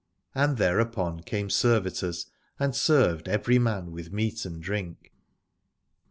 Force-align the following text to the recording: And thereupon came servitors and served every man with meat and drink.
And 0.33 0.57
thereupon 0.57 1.19
came 1.19 1.51
servitors 1.51 2.25
and 2.59 2.75
served 2.75 3.27
every 3.27 3.59
man 3.59 3.91
with 3.91 4.11
meat 4.11 4.45
and 4.45 4.59
drink. 4.59 5.13